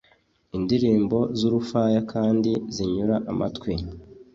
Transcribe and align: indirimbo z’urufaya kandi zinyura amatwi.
indirimbo 0.57 1.17
z’urufaya 1.37 1.99
kandi 2.13 2.51
zinyura 2.75 3.15
amatwi. 3.31 3.73